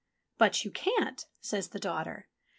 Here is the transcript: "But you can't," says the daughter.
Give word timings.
"But 0.39 0.65
you 0.65 0.71
can't," 0.71 1.27
says 1.41 1.67
the 1.67 1.79
daughter. 1.79 2.27